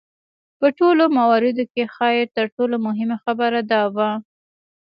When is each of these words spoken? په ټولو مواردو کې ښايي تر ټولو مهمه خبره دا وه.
په 0.59 0.67
ټولو 0.77 1.03
مواردو 1.17 1.63
کې 1.73 1.83
ښايي 1.93 2.25
تر 2.35 2.45
ټولو 2.55 2.75
مهمه 2.87 3.17
خبره 3.23 3.59
دا 3.71 3.81
وه. 3.95 4.09